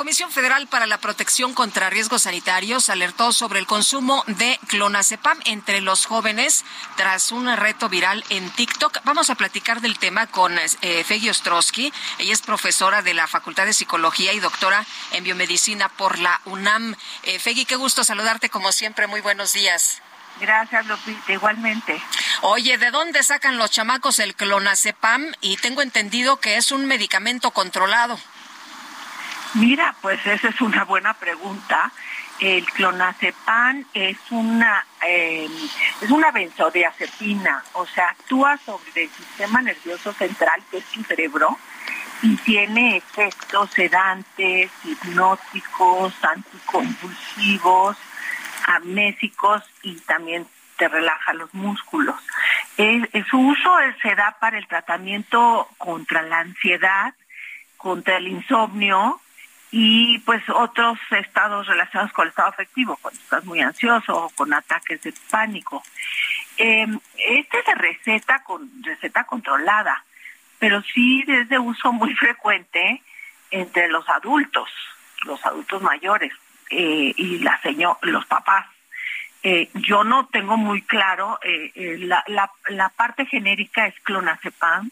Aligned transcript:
Comisión 0.00 0.32
Federal 0.32 0.66
para 0.66 0.86
la 0.86 0.96
Protección 0.96 1.52
contra 1.52 1.90
Riesgos 1.90 2.22
Sanitarios 2.22 2.88
alertó 2.88 3.34
sobre 3.34 3.58
el 3.58 3.66
consumo 3.66 4.24
de 4.28 4.58
clonazepam 4.66 5.38
entre 5.44 5.82
los 5.82 6.06
jóvenes 6.06 6.64
tras 6.96 7.32
un 7.32 7.54
reto 7.54 7.90
viral 7.90 8.24
en 8.30 8.48
TikTok. 8.48 9.00
Vamos 9.04 9.28
a 9.28 9.34
platicar 9.34 9.82
del 9.82 9.98
tema 9.98 10.26
con 10.26 10.58
eh, 10.58 11.04
Feggy 11.04 11.28
Ostrowski. 11.28 11.92
Ella 12.16 12.32
es 12.32 12.40
profesora 12.40 13.02
de 13.02 13.12
la 13.12 13.26
Facultad 13.26 13.66
de 13.66 13.74
Psicología 13.74 14.32
y 14.32 14.40
doctora 14.40 14.86
en 15.12 15.22
biomedicina 15.22 15.90
por 15.90 16.18
la 16.18 16.40
UNAM. 16.46 16.96
Eh, 17.24 17.38
Feggy, 17.38 17.66
qué 17.66 17.76
gusto 17.76 18.02
saludarte 18.02 18.48
como 18.48 18.72
siempre. 18.72 19.06
Muy 19.06 19.20
buenos 19.20 19.52
días. 19.52 20.00
Gracias, 20.40 20.86
Lupita, 20.86 21.30
igualmente. 21.30 22.02
Oye, 22.40 22.78
¿de 22.78 22.90
dónde 22.90 23.22
sacan 23.22 23.58
los 23.58 23.70
chamacos 23.70 24.18
el 24.18 24.34
clonazepam? 24.34 25.30
Y 25.42 25.58
tengo 25.58 25.82
entendido 25.82 26.40
que 26.40 26.56
es 26.56 26.72
un 26.72 26.86
medicamento 26.86 27.50
controlado. 27.50 28.18
Mira, 29.54 29.96
pues 30.00 30.24
esa 30.26 30.48
es 30.48 30.60
una 30.60 30.84
buena 30.84 31.14
pregunta. 31.14 31.90
El 32.38 32.64
clonazepam 32.66 33.84
es 33.92 34.16
una 34.30 34.84
em, 35.02 35.50
es 36.00 36.10
una 36.10 36.30
benzodiazepina, 36.30 37.64
o 37.72 37.84
sea, 37.86 38.10
actúa 38.10 38.56
sobre 38.58 39.04
el 39.04 39.10
sistema 39.10 39.60
nervioso 39.60 40.12
central, 40.12 40.62
que 40.70 40.78
es 40.78 40.84
tu 40.84 41.02
cerebro, 41.02 41.58
y 42.22 42.36
tiene 42.36 42.96
efectos 42.98 43.70
sedantes, 43.72 44.70
hipnóticos, 44.84 46.14
anticonvulsivos, 46.22 47.96
amnésicos 48.66 49.64
y 49.82 49.96
también 50.00 50.46
te 50.78 50.88
relaja 50.88 51.34
los 51.34 51.52
músculos. 51.52 52.16
su 53.28 53.38
uso 53.38 53.70
se 54.00 54.14
da 54.14 54.36
para 54.40 54.58
el 54.58 54.66
tratamiento 54.68 55.68
contra 55.76 56.22
la 56.22 56.38
ansiedad, 56.38 57.14
contra 57.76 58.16
el 58.16 58.28
insomnio 58.28 59.20
y 59.70 60.18
pues 60.20 60.42
otros 60.48 60.98
estados 61.10 61.66
relacionados 61.66 62.12
con 62.12 62.24
el 62.24 62.30
estado 62.30 62.48
afectivo, 62.48 62.98
cuando 63.00 63.20
estás 63.20 63.44
muy 63.44 63.60
ansioso 63.60 64.24
o 64.24 64.30
con 64.30 64.52
ataques 64.52 65.02
de 65.02 65.14
pánico. 65.30 65.82
Em, 66.56 66.98
este 67.16 67.62
se 67.62 67.74
receta 67.74 68.42
con 68.42 68.68
receta 68.82 69.24
controlada, 69.24 70.04
pero 70.58 70.82
sí 70.82 71.24
es 71.26 71.48
de 71.48 71.58
uso 71.58 71.92
muy 71.92 72.14
frecuente 72.16 73.02
entre 73.50 73.88
los 73.88 74.08
adultos, 74.08 74.68
los 75.24 75.44
adultos 75.44 75.82
mayores 75.82 76.32
eh, 76.70 77.12
y 77.16 77.38
la 77.38 77.60
señor, 77.62 77.96
los 78.02 78.26
papás. 78.26 78.66
Eh, 79.42 79.70
yo 79.72 80.04
no 80.04 80.26
tengo 80.26 80.58
muy 80.58 80.82
claro, 80.82 81.38
eh, 81.42 81.96
la, 82.00 82.22
la, 82.26 82.50
la, 82.68 82.90
parte 82.90 83.24
genérica 83.24 83.86
es 83.86 83.94
clonazepam, 84.00 84.90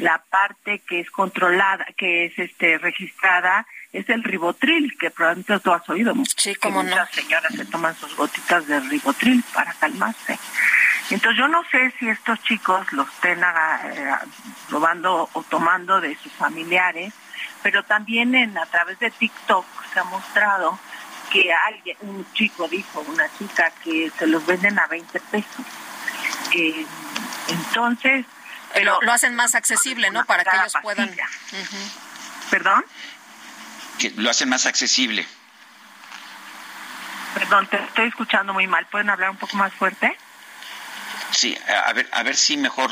la 0.00 0.22
parte 0.28 0.80
que 0.80 1.00
es 1.00 1.10
controlada, 1.10 1.86
que 1.96 2.26
es 2.26 2.38
este 2.38 2.76
registrada, 2.76 3.66
es 3.98 4.08
el 4.08 4.22
ribotril, 4.22 4.96
que 4.98 5.10
probablemente 5.10 5.58
tú 5.60 5.72
has 5.72 5.88
oído. 5.88 6.14
Sí, 6.36 6.54
como 6.56 6.82
no. 6.82 6.90
Muchas 6.90 7.10
señoras 7.10 7.52
se 7.54 7.64
toman 7.64 7.96
sus 7.96 8.14
gotitas 8.16 8.66
de 8.66 8.80
ribotril 8.80 9.42
para 9.54 9.72
calmarse. 9.74 10.38
Entonces 11.10 11.38
yo 11.38 11.48
no 11.48 11.62
sé 11.70 11.92
si 11.98 12.08
estos 12.08 12.42
chicos 12.42 12.92
los 12.92 13.08
estén 13.08 13.40
probando 14.68 15.28
o 15.32 15.42
tomando 15.44 16.00
de 16.00 16.16
sus 16.16 16.32
familiares, 16.32 17.12
pero 17.62 17.84
también 17.84 18.34
en 18.34 18.58
a 18.58 18.66
través 18.66 18.98
de 18.98 19.10
TikTok 19.10 19.64
se 19.92 20.00
ha 20.00 20.04
mostrado 20.04 20.78
que 21.30 21.52
alguien, 21.52 21.96
un 22.00 22.32
chico 22.32 22.68
dijo, 22.68 23.00
una 23.08 23.28
chica, 23.38 23.72
que 23.82 24.10
se 24.18 24.26
los 24.26 24.44
venden 24.46 24.78
a 24.78 24.86
20 24.86 25.20
pesos. 25.20 25.66
Eh, 26.52 26.86
entonces... 27.48 28.26
Pero 28.74 28.98
lo, 29.00 29.12
hacen 29.12 29.34
más 29.34 29.54
accesible, 29.54 30.10
¿no? 30.10 30.24
Para 30.24 30.44
que 30.44 30.56
ellos 30.56 30.74
puedan... 30.82 31.14
¿Perdón? 32.50 32.84
Que 33.98 34.10
lo 34.10 34.30
hacen 34.30 34.48
más 34.48 34.66
accesible. 34.66 35.26
Perdón, 37.34 37.66
te 37.66 37.76
estoy 37.76 38.08
escuchando 38.08 38.52
muy 38.52 38.66
mal. 38.66 38.86
¿Pueden 38.86 39.10
hablar 39.10 39.30
un 39.30 39.36
poco 39.36 39.56
más 39.56 39.72
fuerte? 39.74 40.16
Sí, 41.30 41.56
a 41.86 41.92
ver, 41.92 42.08
a 42.12 42.22
ver 42.22 42.36
si 42.36 42.56
mejor 42.56 42.90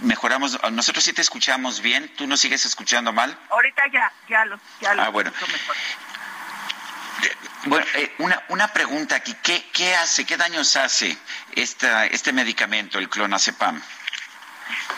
mejoramos. 0.00 0.58
Nosotros 0.72 1.04
sí 1.04 1.12
te 1.12 1.22
escuchamos 1.22 1.80
bien. 1.80 2.12
¿Tú 2.16 2.26
nos 2.26 2.40
sigues 2.40 2.64
escuchando 2.66 3.12
mal? 3.12 3.36
Ahorita 3.50 3.82
ya, 3.92 4.12
ya 4.28 4.44
lo, 4.44 4.60
ya 4.80 4.92
ah, 4.98 5.08
bueno. 5.08 5.30
mejor. 5.30 5.76
Bueno, 7.66 7.86
eh, 7.94 8.14
una, 8.18 8.42
una 8.48 8.68
pregunta 8.68 9.16
aquí. 9.16 9.34
¿Qué, 9.42 9.64
¿Qué 9.72 9.94
hace, 9.96 10.26
qué 10.26 10.36
daños 10.36 10.76
hace 10.76 11.16
esta, 11.52 12.06
este 12.06 12.32
medicamento, 12.32 12.98
el 12.98 13.08
clonazepam? 13.08 13.80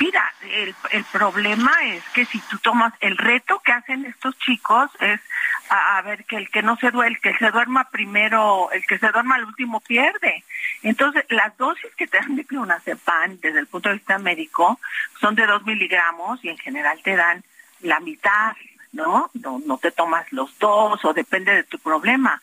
Mira, 0.00 0.32
el, 0.42 0.74
el 0.90 1.04
problema 1.04 1.72
es 1.84 2.02
que 2.14 2.24
si 2.26 2.38
tú 2.40 2.58
tomas, 2.58 2.92
el 3.00 3.16
reto 3.16 3.60
que 3.64 3.72
hacen 3.72 4.04
estos 4.04 4.36
chicos 4.38 4.90
es 5.00 5.20
a, 5.68 6.02
ver 6.02 6.24
que 6.24 6.36
el 6.36 6.50
que 6.50 6.62
no 6.62 6.76
se 6.76 6.90
duerme, 6.90 7.18
que 7.20 7.34
se 7.34 7.50
duerma 7.50 7.88
primero, 7.90 8.70
el 8.72 8.86
que 8.86 8.98
se 8.98 9.10
duerma 9.10 9.36
al 9.36 9.44
último 9.44 9.80
pierde. 9.80 10.44
Entonces, 10.82 11.24
las 11.30 11.56
dosis 11.56 11.94
que 11.96 12.06
te 12.06 12.18
dan 12.18 12.36
de 12.36 12.44
clonazepam 12.44 13.38
desde 13.40 13.60
el 13.60 13.66
punto 13.66 13.88
de 13.88 13.96
vista 13.96 14.18
médico 14.18 14.78
son 15.20 15.34
de 15.34 15.46
dos 15.46 15.64
miligramos 15.64 16.44
y 16.44 16.50
en 16.50 16.58
general 16.58 17.00
te 17.02 17.16
dan 17.16 17.42
la 17.80 18.00
mitad 18.00 18.54
¿no? 18.94 19.30
No, 19.34 19.60
no 19.66 19.78
te 19.78 19.90
tomas 19.90 20.32
los 20.32 20.56
dos 20.58 21.04
o 21.04 21.12
depende 21.12 21.52
de 21.52 21.64
tu 21.64 21.78
problema. 21.78 22.40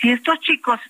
Si 0.00 0.10
estos 0.10 0.40
chicos 0.40 0.80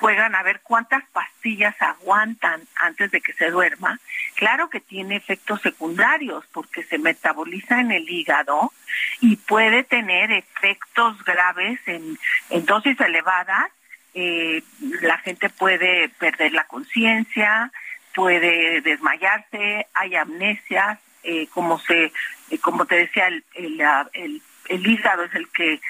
juegan 0.00 0.34
a 0.34 0.42
ver 0.42 0.60
cuántas 0.62 1.04
pastillas 1.12 1.74
aguantan 1.80 2.62
antes 2.76 3.10
de 3.10 3.20
que 3.20 3.32
se 3.32 3.50
duerma, 3.50 3.98
claro 4.34 4.68
que 4.68 4.80
tiene 4.80 5.16
efectos 5.16 5.60
secundarios 5.62 6.44
porque 6.52 6.82
se 6.84 6.98
metaboliza 6.98 7.80
en 7.80 7.92
el 7.92 8.08
hígado 8.08 8.72
y 9.20 9.36
puede 9.36 9.84
tener 9.84 10.30
efectos 10.32 11.22
graves 11.24 11.80
en, 11.86 12.18
dosis 12.66 13.00
elevadas. 13.00 13.70
Eh, 14.14 14.62
la 15.02 15.18
gente 15.18 15.50
puede 15.50 16.08
perder 16.08 16.52
la 16.52 16.64
conciencia, 16.64 17.70
puede 18.14 18.80
desmayarse, 18.80 19.86
hay 19.92 20.16
amnesias, 20.16 20.98
eh, 21.22 21.48
como 21.48 21.78
se 21.80 22.12
eh, 22.50 22.58
como 22.58 22.86
te 22.86 22.96
decía, 22.96 23.26
el, 23.28 23.42
el, 23.54 24.86
hígado 24.86 25.24
es 25.24 25.34
el 25.34 25.48
que 25.48 25.80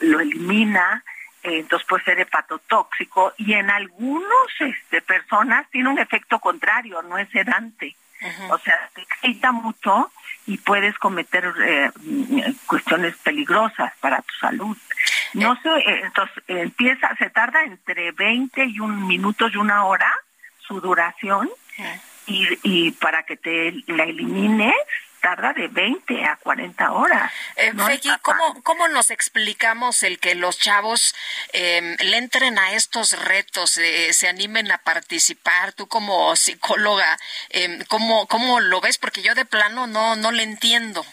lo 0.00 0.20
elimina, 0.20 1.04
entonces 1.42 1.86
puede 1.86 2.04
ser 2.04 2.20
hepatotóxico 2.20 3.32
y 3.36 3.54
en 3.54 3.70
algunos 3.70 4.48
este, 4.60 5.02
personas 5.02 5.68
tiene 5.70 5.88
un 5.88 5.98
efecto 5.98 6.38
contrario, 6.38 7.02
no 7.02 7.18
es 7.18 7.28
sedante. 7.30 7.96
O 8.50 8.58
sea, 8.58 8.90
te 8.94 9.02
excita 9.02 9.52
mucho 9.52 10.10
y 10.46 10.58
puedes 10.58 10.98
cometer 10.98 11.52
eh, 11.64 11.90
cuestiones 12.66 13.16
peligrosas 13.18 13.92
para 14.00 14.22
tu 14.22 14.34
salud. 14.40 14.76
No 15.34 15.54
sé, 15.62 15.70
entonces 15.86 16.42
empieza, 16.48 17.14
se 17.16 17.30
tarda 17.30 17.62
entre 17.62 18.10
20 18.10 18.64
y 18.64 18.80
un 18.80 19.06
minutos 19.06 19.52
y 19.54 19.56
una 19.56 19.84
hora 19.84 20.12
su 20.66 20.80
duración 20.80 21.48
y, 22.26 22.48
y 22.64 22.90
para 22.92 23.22
que 23.22 23.36
te 23.36 23.72
la 23.86 24.02
elimines 24.02 24.74
tarda 25.20 25.52
de 25.52 25.68
20 25.68 26.24
a 26.24 26.36
40 26.36 26.92
horas. 26.92 27.32
Eh, 27.56 27.72
¿cómo, 28.22 28.62
¿cómo 28.62 28.88
nos 28.88 29.10
explicamos 29.10 30.02
el 30.02 30.18
que 30.18 30.34
los 30.34 30.58
chavos 30.58 31.14
eh, 31.52 31.96
le 32.00 32.16
entren 32.16 32.58
a 32.58 32.72
estos 32.72 33.18
retos, 33.24 33.78
eh, 33.78 34.12
se 34.12 34.28
animen 34.28 34.70
a 34.72 34.78
participar? 34.78 35.72
Tú 35.72 35.86
como 35.88 36.34
psicóloga, 36.36 37.18
eh, 37.50 37.84
¿cómo, 37.88 38.26
¿cómo 38.26 38.60
lo 38.60 38.80
ves? 38.80 38.98
Porque 38.98 39.22
yo 39.22 39.34
de 39.34 39.44
plano 39.44 39.86
no, 39.86 40.16
no 40.16 40.32
le 40.32 40.42
entiendo. 40.42 41.04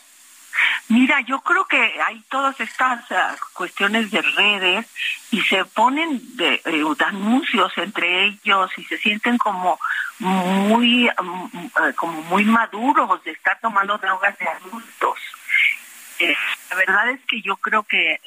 Mira, 0.87 1.19
yo 1.21 1.41
creo 1.41 1.65
que 1.65 1.77
hay 1.77 2.21
todas 2.29 2.59
estas 2.59 3.11
ah, 3.11 3.35
cuestiones 3.53 4.11
de 4.11 4.21
redes 4.21 4.85
y 5.31 5.41
se 5.41 5.65
ponen 5.65 6.21
de, 6.37 6.61
eh, 6.65 6.83
anuncios 7.05 7.73
entre 7.77 8.25
ellos 8.25 8.71
y 8.77 8.83
se 8.85 8.97
sienten 8.97 9.37
como 9.37 9.79
muy 10.19 11.09
mm, 11.09 11.65
eh, 11.65 11.93
como 11.95 12.21
muy 12.23 12.45
maduros 12.45 13.23
de 13.23 13.31
estar 13.31 13.59
tomando 13.59 13.97
drogas 13.97 14.37
de 14.37 14.47
adultos. 14.47 15.19
Eh, 16.19 16.35
la 16.69 16.75
verdad 16.77 17.09
es 17.09 17.19
que 17.27 17.41
yo 17.41 17.57
creo 17.57 17.83
que 17.83 18.19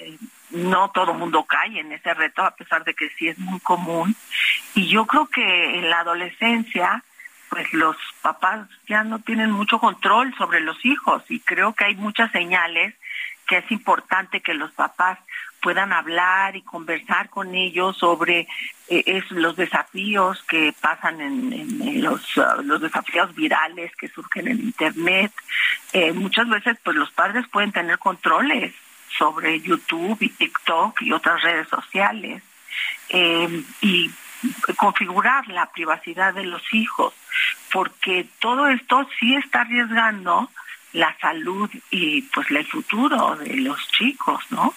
no 0.50 0.90
todo 0.90 1.14
mundo 1.14 1.44
cae 1.44 1.80
en 1.80 1.92
ese 1.92 2.12
reto, 2.12 2.42
a 2.44 2.54
pesar 2.54 2.84
de 2.84 2.94
que 2.94 3.08
sí 3.10 3.28
es 3.28 3.38
muy 3.38 3.60
común. 3.60 4.14
Y 4.74 4.88
yo 4.88 5.06
creo 5.06 5.26
que 5.26 5.78
en 5.78 5.88
la 5.88 6.00
adolescencia 6.00 7.02
pues 7.48 7.72
los 7.72 7.96
papás 8.20 8.68
ya 8.86 9.04
no 9.04 9.20
tienen 9.20 9.50
mucho 9.50 9.78
control 9.78 10.34
sobre 10.36 10.60
los 10.60 10.84
hijos 10.84 11.22
y 11.28 11.40
creo 11.40 11.72
que 11.72 11.84
hay 11.84 11.94
muchas 11.94 12.30
señales 12.30 12.94
que 13.48 13.58
es 13.58 13.70
importante 13.72 14.42
que 14.42 14.54
los 14.54 14.70
papás 14.72 15.18
puedan 15.60 15.92
hablar 15.92 16.54
y 16.54 16.62
conversar 16.62 17.30
con 17.30 17.54
ellos 17.54 17.96
sobre 17.96 18.46
eh, 18.88 19.22
los 19.30 19.56
desafíos 19.56 20.44
que 20.44 20.72
pasan 20.80 21.20
en, 21.20 22.02
los, 22.02 22.36
uh, 22.36 22.62
los 22.62 22.80
desafíos 22.80 23.34
virales 23.34 23.90
que 23.96 24.08
surgen 24.08 24.48
en 24.48 24.60
internet. 24.60 25.32
Eh, 25.92 26.12
muchas 26.12 26.48
veces 26.48 26.76
pues 26.84 26.96
los 26.96 27.10
padres 27.10 27.48
pueden 27.48 27.72
tener 27.72 27.98
controles 27.98 28.74
sobre 29.16 29.60
YouTube 29.60 30.18
y 30.20 30.28
TikTok 30.28 31.00
y 31.02 31.12
otras 31.12 31.42
redes 31.42 31.66
sociales 31.68 32.42
eh, 33.08 33.64
y 33.80 34.10
configurar 34.76 35.48
la 35.48 35.66
privacidad 35.72 36.34
de 36.34 36.44
los 36.44 36.62
hijos, 36.72 37.14
porque 37.72 38.28
todo 38.38 38.68
esto 38.68 39.08
sí 39.18 39.34
está 39.34 39.62
arriesgando 39.62 40.50
la 40.92 41.16
salud 41.20 41.70
y 41.90 42.22
pues 42.22 42.50
el 42.50 42.66
futuro 42.66 43.36
de 43.36 43.56
los 43.56 43.86
chicos, 43.88 44.44
¿no? 44.50 44.74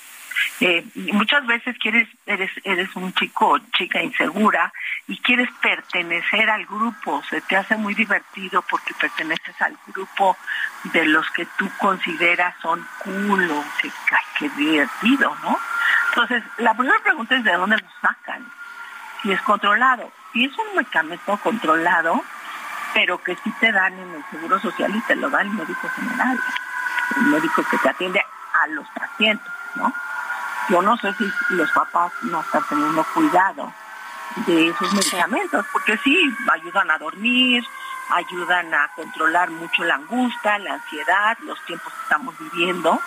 Eh, 0.59 0.85
muchas 1.13 1.45
veces 1.45 1.75
quieres, 1.79 2.07
eres, 2.25 2.51
eres 2.63 2.95
un 2.95 3.13
chico 3.13 3.57
chica 3.73 4.01
insegura 4.01 4.71
y 5.07 5.17
quieres 5.17 5.49
pertenecer 5.61 6.49
al 6.49 6.65
grupo, 6.65 7.21
se 7.29 7.41
te 7.41 7.55
hace 7.55 7.75
muy 7.75 7.93
divertido 7.95 8.63
porque 8.69 8.93
perteneces 8.93 9.59
al 9.61 9.77
grupo 9.87 10.37
de 10.93 11.05
los 11.05 11.29
que 11.31 11.45
tú 11.57 11.69
consideras 11.79 12.55
son 12.61 12.85
cool 12.99 13.51
o 13.51 13.63
que, 14.37 14.49
divertido, 14.49 15.35
¿no? 15.43 15.59
Entonces, 16.09 16.43
la 16.57 16.73
primera 16.73 16.99
pregunta 17.03 17.35
es 17.35 17.43
de 17.43 17.53
dónde 17.53 17.77
lo 17.77 17.87
sacan, 18.01 18.45
si 19.21 19.31
es 19.31 19.41
controlado. 19.41 20.11
Si 20.33 20.45
es 20.45 20.51
un 20.57 20.75
medicamento 20.75 21.37
controlado, 21.37 22.23
pero 22.93 23.21
que 23.23 23.35
sí 23.43 23.51
te 23.59 23.71
dan 23.71 23.93
en 23.93 24.15
el 24.15 24.23
Seguro 24.29 24.59
Social 24.59 24.95
y 24.95 25.01
te 25.01 25.15
lo 25.15 25.29
da 25.29 25.41
el 25.41 25.49
médico 25.49 25.89
general, 25.95 26.39
el 27.17 27.23
médico 27.23 27.63
que 27.69 27.77
te 27.77 27.89
atiende 27.89 28.19
a 28.19 28.67
los 28.67 28.87
pacientes, 28.89 29.51
¿no? 29.75 29.93
Yo 30.69 30.81
no 30.81 30.95
sé 30.97 31.13
si 31.13 31.25
los 31.49 31.71
papás 31.71 32.11
no 32.21 32.41
están 32.41 32.63
teniendo 32.69 33.03
cuidado 33.13 33.73
de 34.47 34.69
esos 34.69 34.93
medicamentos, 34.93 35.65
porque 35.71 35.97
sí, 35.97 36.17
ayudan 36.51 36.91
a 36.91 36.97
dormir, 36.97 37.63
ayudan 38.09 38.73
a 38.73 38.87
controlar 38.95 39.49
mucho 39.49 39.83
la 39.83 39.95
angustia, 39.95 40.59
la 40.59 40.75
ansiedad, 40.75 41.37
los 41.43 41.63
tiempos 41.65 41.91
que 41.93 42.03
estamos 42.03 42.35
viviendo, 42.39 42.99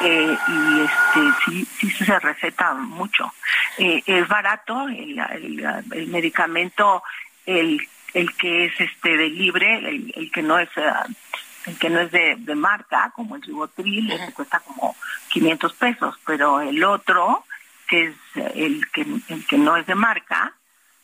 eh, 0.00 0.38
y 0.48 0.80
este 0.80 1.20
sí, 1.44 1.68
sí 1.78 2.04
se 2.04 2.18
receta 2.18 2.74
mucho. 2.74 3.32
Eh, 3.78 4.02
es 4.06 4.28
barato 4.28 4.88
el, 4.88 5.18
el, 5.18 6.06
medicamento, 6.08 7.02
el, 7.44 7.80
el 8.16 8.34
que 8.34 8.64
es 8.64 8.80
este 8.80 9.10
de 9.10 9.28
libre, 9.28 9.78
el, 10.14 10.30
que 10.32 10.40
no 10.42 10.58
es 10.58 10.70
eh, 10.76 10.82
el 11.66 11.78
que 11.78 11.90
no 11.90 12.00
es 12.00 12.10
de, 12.10 12.54
marca, 12.54 13.12
como 13.14 13.36
el 13.36 13.42
ribotril, 13.42 14.10
ese 14.10 14.32
cuesta 14.32 14.60
como 14.60 14.96
500 15.28 15.72
pesos, 15.74 16.14
pero 16.24 16.62
el 16.62 16.82
otro, 16.82 17.44
que 17.86 18.06
es 18.06 18.16
el 18.54 18.90
que, 18.90 19.02
el 19.02 19.46
que 19.46 19.58
no 19.58 19.76
es 19.76 19.86
de 19.86 19.94
marca, 19.94 20.54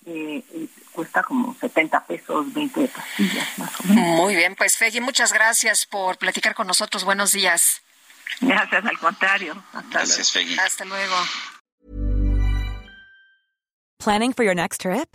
eh, 0.06 0.42
cuesta 0.92 1.22
como 1.22 1.54
70 1.60 2.06
pesos, 2.06 2.50
20 2.54 2.88
pastillas 2.88 3.58
más 3.58 3.80
o 3.80 3.88
menos. 3.88 4.04
Muy 4.16 4.34
bien, 4.34 4.54
pues 4.54 4.78
Feggy, 4.78 5.00
muchas 5.02 5.34
gracias 5.34 5.84
por 5.84 6.16
platicar 6.16 6.54
con 6.54 6.66
nosotros. 6.66 7.04
Buenos 7.04 7.32
días. 7.32 7.82
Gracias, 8.40 8.86
al 8.86 8.98
contrario. 8.98 9.62
Hasta 9.74 9.98
gracias, 9.98 10.34
luego. 10.34 10.48
Feggy. 10.48 10.60
Hasta 10.60 10.84
luego. 10.86 11.16
Planning 13.98 14.32
for 14.32 14.44
your 14.44 14.54
next 14.54 14.80
trip? 14.80 15.14